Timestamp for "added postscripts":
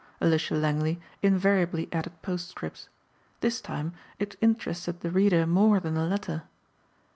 1.93-2.89